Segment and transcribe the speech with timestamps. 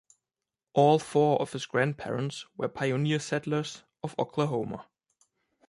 [0.73, 4.87] All four of his grandparents were pioneer settlers of Oklahoma.